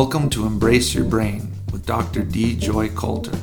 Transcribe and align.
Welcome 0.00 0.30
to 0.30 0.46
Embrace 0.46 0.94
Your 0.94 1.04
Brain 1.04 1.50
with 1.72 1.84
Dr. 1.84 2.22
D. 2.22 2.54
Joy 2.54 2.88
Coulter. 2.90 3.36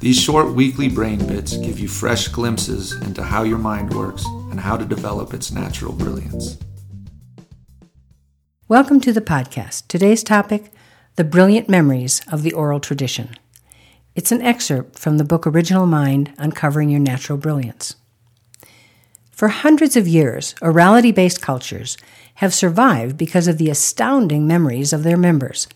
These 0.00 0.18
short 0.18 0.54
weekly 0.54 0.88
brain 0.88 1.18
bits 1.26 1.54
give 1.58 1.78
you 1.78 1.86
fresh 1.86 2.28
glimpses 2.28 2.94
into 3.02 3.22
how 3.22 3.42
your 3.42 3.58
mind 3.58 3.92
works 3.92 4.24
and 4.50 4.58
how 4.58 4.78
to 4.78 4.86
develop 4.86 5.34
its 5.34 5.52
natural 5.52 5.92
brilliance. 5.92 6.56
Welcome 8.68 9.02
to 9.02 9.12
the 9.12 9.20
podcast. 9.20 9.86
Today's 9.86 10.22
topic 10.24 10.72
The 11.16 11.24
Brilliant 11.24 11.68
Memories 11.68 12.22
of 12.32 12.42
the 12.42 12.54
Oral 12.54 12.80
Tradition. 12.80 13.36
It's 14.14 14.32
an 14.32 14.40
excerpt 14.40 14.98
from 14.98 15.18
the 15.18 15.24
book 15.24 15.46
Original 15.46 15.84
Mind 15.84 16.32
Uncovering 16.38 16.88
Your 16.88 17.00
Natural 17.00 17.36
Brilliance. 17.36 17.96
For 19.36 19.48
hundreds 19.48 19.96
of 19.96 20.08
years, 20.08 20.54
orality 20.62 21.14
based 21.14 21.42
cultures 21.42 21.98
have 22.36 22.54
survived 22.54 23.18
because 23.18 23.46
of 23.46 23.58
the 23.58 23.68
astounding 23.68 24.46
memories 24.46 24.94
of 24.94 25.02
their 25.02 25.18
members. 25.18 25.68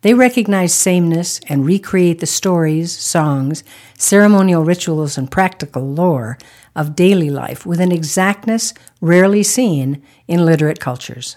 They 0.00 0.12
recognize 0.12 0.74
sameness 0.74 1.40
and 1.48 1.64
recreate 1.64 2.18
the 2.18 2.26
stories, 2.26 2.90
songs, 2.90 3.62
ceremonial 3.96 4.64
rituals, 4.64 5.16
and 5.16 5.30
practical 5.30 5.88
lore 5.88 6.36
of 6.74 6.96
daily 6.96 7.30
life 7.30 7.64
with 7.64 7.80
an 7.80 7.92
exactness 7.92 8.74
rarely 9.00 9.44
seen 9.44 10.02
in 10.26 10.44
literate 10.44 10.80
cultures. 10.80 11.36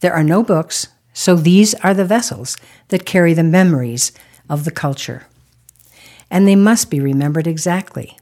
There 0.00 0.12
are 0.12 0.22
no 0.22 0.42
books, 0.42 0.88
so 1.14 1.36
these 1.36 1.72
are 1.76 1.94
the 1.94 2.04
vessels 2.04 2.58
that 2.88 3.06
carry 3.06 3.32
the 3.32 3.42
memories 3.42 4.12
of 4.50 4.66
the 4.66 4.70
culture. 4.70 5.26
And 6.30 6.46
they 6.46 6.56
must 6.56 6.90
be 6.90 7.00
remembered 7.00 7.46
exactly. 7.46 8.18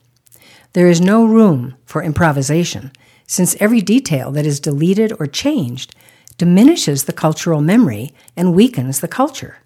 There 0.73 0.89
is 0.89 1.01
no 1.01 1.25
room 1.25 1.77
for 1.85 2.03
improvisation, 2.03 2.93
since 3.27 3.57
every 3.59 3.81
detail 3.81 4.31
that 4.33 4.47
is 4.47 4.61
deleted 4.61 5.13
or 5.19 5.27
changed 5.27 5.95
diminishes 6.39 7.05
the 7.05 7.13
cultural 7.13 7.61
memory 7.61 8.15
and 8.37 8.55
weakens 8.55 9.01
the 9.01 9.09
culture. 9.09 9.59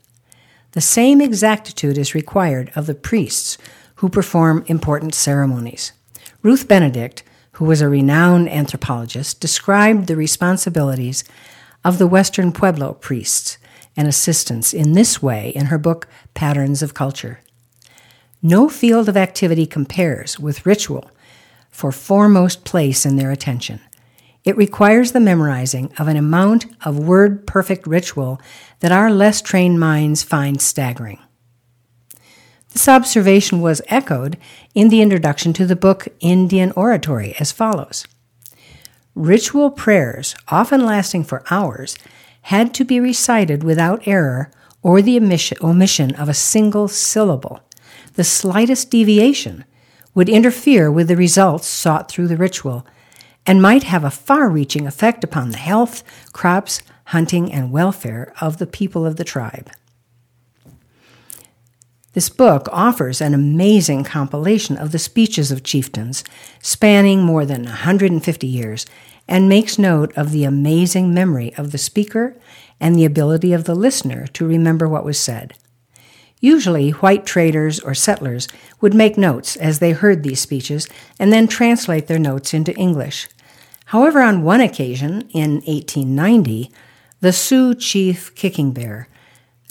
The 0.73 0.81
same 0.81 1.21
exactitude 1.21 1.99
is 1.99 2.15
required 2.15 2.73
of 2.75 2.87
the 2.87 2.95
priests 2.95 3.59
who 3.97 4.09
perform 4.09 4.65
important 4.67 5.15
ceremonies. 5.15 5.93
Ruth 6.43 6.67
Benedict, 6.67 7.23
who 7.53 7.65
was 7.67 7.81
a 7.81 7.89
renowned 7.89 8.49
anthropologist, 8.49 9.41
described 9.41 10.07
the 10.07 10.17
responsibilities 10.17 11.23
of 11.85 11.99
the 11.99 12.07
Western 12.07 12.51
Pueblo 12.51 12.95
priests 12.95 13.59
and 13.97 14.09
assistants 14.09 14.73
in 14.73 14.93
this 14.93 15.23
way 15.23 15.51
in 15.51 15.67
her 15.67 15.79
book 15.79 16.09
Patterns 16.33 16.83
of 16.83 16.95
Culture. 16.95 17.41
No 18.47 18.69
field 18.69 19.09
of 19.09 19.17
activity 19.17 19.65
compares 19.65 20.39
with 20.39 20.67
ritual 20.67 21.11
for 21.71 21.91
foremost 21.91 22.67
place 22.67 23.07
in 23.07 23.17
their 23.17 23.31
attention. 23.31 23.81
It 24.45 24.55
requires 24.59 25.13
the 25.13 25.19
memorizing 25.19 25.91
of 25.99 26.09
an 26.09 26.19
amount 26.19 26.67
of 26.85 26.99
word 26.99 27.47
perfect 27.47 27.87
ritual 27.87 28.39
that 28.81 28.93
our 28.93 29.11
less 29.11 29.41
trained 29.41 29.81
minds 29.81 30.23
find 30.23 30.61
staggering. 30.61 31.21
This 32.75 32.87
observation 32.87 33.63
was 33.63 33.81
echoed 33.89 34.37
in 34.75 34.91
the 34.91 35.01
introduction 35.01 35.55
to 35.55 35.65
the 35.65 35.75
book 35.75 36.09
Indian 36.21 36.71
Oratory 36.73 37.35
as 37.41 37.51
follows 37.51 38.07
Ritual 39.15 39.71
prayers, 39.71 40.37
often 40.49 40.85
lasting 40.85 41.25
for 41.25 41.45
hours, 41.49 41.97
had 42.43 42.75
to 42.75 42.85
be 42.85 43.01
recited 43.01 43.65
without 43.65 44.07
error 44.07 44.51
or 44.83 45.01
the 45.01 45.19
omission 45.63 46.15
of 46.17 46.29
a 46.29 46.35
single 46.35 46.89
syllable 46.89 47.63
the 48.15 48.25
slightest 48.25 48.91
deviation 48.91 49.65
would 50.15 50.29
interfere 50.29 50.91
with 50.91 51.09
the 51.09 51.17
results 51.17 51.67
sought 51.67 52.11
through 52.11 52.29
the 52.29 52.37
ritual 52.37 52.87
and 53.47 53.61
might 53.61 53.83
have 53.83 54.05
a 54.05 54.11
far 54.11 54.49
reaching 54.49 54.87
effect 54.87 55.23
upon 55.23 55.51
the 55.51 55.59
health, 55.59 56.03
crops, 56.33 56.81
hunting, 57.07 57.53
and 57.53 57.73
welfare 57.73 58.33
of 58.41 58.59
the 58.59 58.67
people 58.67 59.05
of 59.05 59.17
the 59.17 59.25
tribe. 59.25 59.71
This 62.15 62.29
book 62.29 62.69
offers 62.71 63.21
an 63.21 63.35
amazing 63.35 64.05
compilation 64.05 64.77
of 64.77 64.93
the 64.93 65.01
speeches 65.01 65.51
of 65.51 65.65
chieftains, 65.65 66.23
spanning 66.63 67.23
more 67.23 67.45
than 67.45 67.65
150 67.65 68.47
years, 68.47 68.87
and 69.27 69.49
makes 69.49 69.79
note 69.79 70.17
of 70.17 70.31
the 70.31 70.45
amazing 70.45 71.13
memory 71.13 71.53
of 71.57 71.73
the 71.73 71.79
speaker 71.79 72.37
and 72.79 72.95
the 72.95 73.05
ability 73.05 73.53
of 73.53 73.65
the 73.65 73.75
listener 73.75 74.29
to 74.29 74.47
remember 74.47 74.89
what 74.89 75.05
was 75.05 75.19
said. 75.19 75.55
Usually, 76.45 76.91
white 76.91 77.25
traders 77.25 77.81
or 77.81 77.95
settlers 77.95 78.49
would 78.83 78.93
make 78.93 79.17
notes 79.17 79.57
as 79.57 79.79
they 79.79 79.93
heard 79.93 80.23
these 80.23 80.41
speeches 80.41 80.87
and 81.19 81.33
then 81.33 81.49
translate 81.49 82.07
their 82.07 82.19
notes 82.19 82.53
into 82.53 82.77
English. 82.77 83.29
However, 83.87 84.21
on 84.21 84.43
one 84.43 84.61
occasion, 84.61 85.23
in 85.31 85.63
1890, 85.65 86.71
the 87.23 87.33
Sioux 87.33 87.75
chief 87.75 88.35
Kicking 88.35 88.73
Bear 88.73 89.09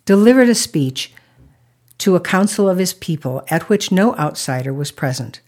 delivered 0.05 0.49
a 0.49 0.55
speech 0.55 1.13
to 1.99 2.15
a 2.15 2.19
council 2.19 2.67
of 2.67 2.79
his 2.79 2.95
people 2.95 3.43
at 3.49 3.69
which 3.69 3.91
no 3.91 4.15
outsider 4.15 4.73
was 4.73 4.89
present. 4.89 5.41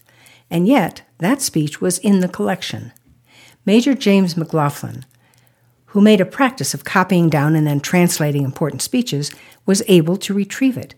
And 0.48 0.68
yet, 0.68 1.02
that 1.18 1.42
speech 1.42 1.80
was 1.80 1.98
in 1.98 2.20
the 2.20 2.28
collection. 2.28 2.92
Major 3.64 3.94
James 3.94 4.36
McLaughlin, 4.36 5.04
who 5.86 6.00
made 6.00 6.20
a 6.20 6.24
practice 6.24 6.72
of 6.72 6.84
copying 6.84 7.28
down 7.28 7.56
and 7.56 7.66
then 7.66 7.80
translating 7.80 8.44
important 8.44 8.80
speeches, 8.80 9.32
was 9.66 9.82
able 9.88 10.16
to 10.18 10.32
retrieve 10.32 10.76
it 10.76 10.94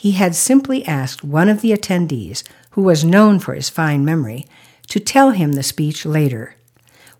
he 0.00 0.12
had 0.12 0.34
simply 0.34 0.82
asked 0.86 1.22
one 1.22 1.50
of 1.50 1.60
the 1.60 1.72
attendees, 1.72 2.42
who 2.70 2.80
was 2.80 3.04
known 3.04 3.38
for 3.38 3.52
his 3.52 3.68
fine 3.68 4.02
memory, 4.02 4.46
to 4.88 4.98
tell 4.98 5.32
him 5.32 5.52
the 5.52 5.62
speech 5.62 6.06
later. 6.06 6.54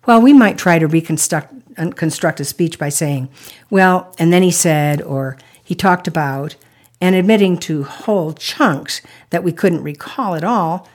While 0.05 0.19
we 0.19 0.33
might 0.33 0.57
try 0.57 0.79
to 0.79 0.87
reconstruct 0.87 1.53
uh, 1.77 1.91
construct 1.91 2.39
a 2.39 2.43
speech 2.43 2.79
by 2.79 2.89
saying, 2.89 3.29
well, 3.69 4.15
and 4.17 4.33
then 4.33 4.41
he 4.41 4.49
said, 4.49 4.99
or 4.99 5.37
he 5.63 5.75
talked 5.75 6.07
about, 6.07 6.55
and 6.99 7.13
admitting 7.13 7.59
to 7.59 7.83
whole 7.83 8.33
chunks 8.33 9.03
that 9.29 9.43
we 9.43 9.51
couldn't 9.51 9.83
recall 9.83 10.33
at 10.33 10.43
all, 10.43 10.89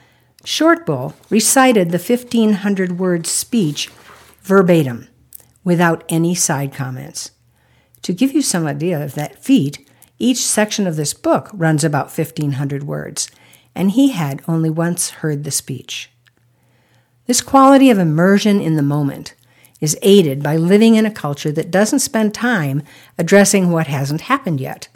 Shortbull 0.44 1.14
recited 1.30 1.92
the 1.92 1.98
1500 1.98 2.98
word 2.98 3.28
speech 3.28 3.90
verbatim, 4.42 5.06
without 5.62 6.02
any 6.08 6.34
side 6.34 6.74
comments. 6.74 7.30
To 8.02 8.12
give 8.12 8.32
you 8.32 8.42
some 8.42 8.66
idea 8.66 9.00
of 9.00 9.14
that 9.14 9.38
feat, 9.38 9.88
each 10.18 10.38
section 10.38 10.86
of 10.86 10.96
this 10.96 11.14
book 11.14 11.50
runs 11.52 11.84
about 11.84 12.16
1,500 12.16 12.84
words, 12.84 13.28
and 13.74 13.90
he 13.90 14.10
had 14.10 14.42
only 14.48 14.70
once 14.70 15.10
heard 15.10 15.44
the 15.44 15.50
speech. 15.50 16.10
This 17.26 17.40
quality 17.40 17.90
of 17.90 17.98
immersion 17.98 18.60
in 18.60 18.76
the 18.76 18.82
moment 18.82 19.34
is 19.80 19.98
aided 20.00 20.42
by 20.42 20.56
living 20.56 20.94
in 20.94 21.04
a 21.04 21.10
culture 21.10 21.52
that 21.52 21.70
doesn't 21.70 21.98
spend 21.98 22.32
time 22.32 22.82
addressing 23.18 23.70
what 23.70 23.88
hasn't 23.88 24.22
happened 24.22 24.60
yet. 24.60 24.88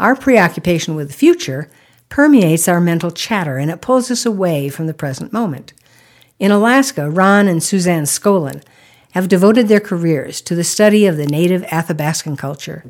Our 0.00 0.16
preoccupation 0.16 0.94
with 0.94 1.08
the 1.08 1.14
future 1.14 1.70
permeates 2.08 2.66
our 2.66 2.80
mental 2.80 3.10
chatter 3.10 3.58
and 3.58 3.70
it 3.70 3.80
pulls 3.80 4.10
us 4.10 4.26
away 4.26 4.68
from 4.68 4.86
the 4.86 4.94
present 4.94 5.32
moment. 5.32 5.72
In 6.38 6.50
Alaska, 6.50 7.08
Ron 7.08 7.46
and 7.46 7.62
Suzanne 7.62 8.06
Scollon 8.06 8.62
have 9.12 9.28
devoted 9.28 9.68
their 9.68 9.80
careers 9.80 10.40
to 10.42 10.54
the 10.54 10.64
study 10.64 11.06
of 11.06 11.16
the 11.16 11.26
native 11.26 11.62
Athabascan 11.62 12.36
culture 12.36 12.84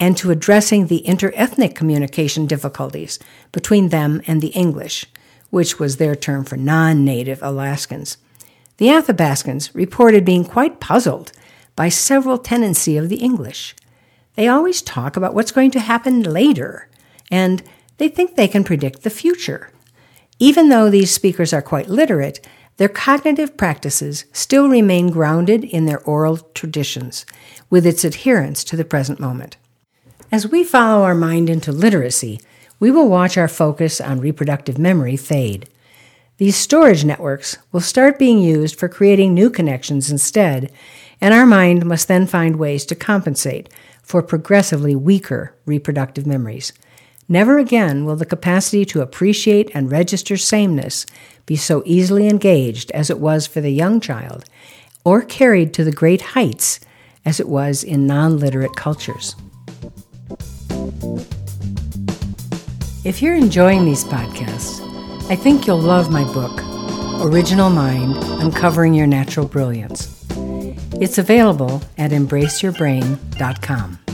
and 0.00 0.16
to 0.16 0.30
addressing 0.30 0.86
the 0.86 1.04
interethnic 1.06 1.74
communication 1.74 2.46
difficulties 2.46 3.18
between 3.52 3.90
them 3.90 4.22
and 4.26 4.40
the 4.40 4.48
English, 4.48 5.04
which 5.50 5.78
was 5.78 5.98
their 5.98 6.16
term 6.16 6.44
for 6.44 6.56
non 6.56 7.04
native 7.04 7.40
Alaskans. 7.42 8.16
The 8.78 8.86
Athabascans 8.86 9.74
reported 9.74 10.24
being 10.24 10.44
quite 10.44 10.80
puzzled 10.80 11.32
by 11.76 11.90
several 11.90 12.38
tendencies 12.38 12.98
of 12.98 13.10
the 13.10 13.16
English. 13.16 13.76
They 14.36 14.48
always 14.48 14.80
talk 14.80 15.16
about 15.16 15.34
what's 15.34 15.52
going 15.52 15.70
to 15.72 15.80
happen 15.80 16.22
later, 16.22 16.88
and 17.30 17.62
they 17.98 18.08
think 18.08 18.34
they 18.34 18.48
can 18.48 18.64
predict 18.64 19.02
the 19.02 19.10
future. 19.10 19.70
Even 20.38 20.70
though 20.70 20.88
these 20.88 21.10
speakers 21.10 21.52
are 21.52 21.60
quite 21.60 21.90
literate, 21.90 22.40
their 22.78 22.88
cognitive 22.88 23.58
practices 23.58 24.24
still 24.32 24.66
remain 24.66 25.10
grounded 25.10 25.62
in 25.64 25.84
their 25.84 26.00
oral 26.04 26.38
traditions, 26.38 27.26
with 27.68 27.84
its 27.84 28.04
adherence 28.04 28.64
to 28.64 28.76
the 28.76 28.84
present 28.86 29.20
moment. 29.20 29.58
As 30.32 30.46
we 30.46 30.62
follow 30.62 31.02
our 31.02 31.14
mind 31.16 31.50
into 31.50 31.72
literacy, 31.72 32.40
we 32.78 32.92
will 32.92 33.08
watch 33.08 33.36
our 33.36 33.48
focus 33.48 34.00
on 34.00 34.20
reproductive 34.20 34.78
memory 34.78 35.16
fade. 35.16 35.68
These 36.36 36.54
storage 36.54 37.04
networks 37.04 37.58
will 37.72 37.80
start 37.80 38.16
being 38.16 38.38
used 38.38 38.78
for 38.78 38.88
creating 38.88 39.34
new 39.34 39.50
connections 39.50 40.08
instead, 40.08 40.70
and 41.20 41.34
our 41.34 41.46
mind 41.46 41.84
must 41.84 42.06
then 42.06 42.28
find 42.28 42.56
ways 42.56 42.86
to 42.86 42.94
compensate 42.94 43.68
for 44.04 44.22
progressively 44.22 44.94
weaker 44.94 45.52
reproductive 45.66 46.28
memories. 46.28 46.72
Never 47.28 47.58
again 47.58 48.04
will 48.04 48.16
the 48.16 48.24
capacity 48.24 48.84
to 48.84 49.02
appreciate 49.02 49.68
and 49.74 49.90
register 49.90 50.36
sameness 50.36 51.06
be 51.44 51.56
so 51.56 51.82
easily 51.84 52.28
engaged 52.28 52.92
as 52.92 53.10
it 53.10 53.18
was 53.18 53.48
for 53.48 53.60
the 53.60 53.70
young 53.72 53.98
child, 53.98 54.44
or 55.04 55.22
carried 55.22 55.74
to 55.74 55.82
the 55.82 55.90
great 55.90 56.20
heights 56.20 56.78
as 57.24 57.40
it 57.40 57.48
was 57.48 57.82
in 57.82 58.06
non 58.06 58.38
literate 58.38 58.76
cultures. 58.76 59.34
If 63.02 63.22
you're 63.22 63.34
enjoying 63.34 63.86
these 63.86 64.04
podcasts, 64.04 64.82
I 65.30 65.36
think 65.36 65.66
you'll 65.66 65.78
love 65.78 66.10
my 66.10 66.22
book, 66.34 66.60
Original 67.24 67.70
Mind 67.70 68.14
Uncovering 68.42 68.92
Your 68.92 69.06
Natural 69.06 69.46
Brilliance. 69.46 70.26
It's 71.00 71.16
available 71.16 71.80
at 71.96 72.10
embraceyourbrain.com. 72.10 74.09